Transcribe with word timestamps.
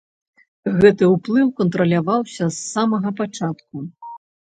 Гэты 0.81 1.09
ўплыў 1.15 1.51
кантраляваўся 1.59 2.45
з 2.55 2.57
самага 2.71 3.13
пачатку. 3.21 3.83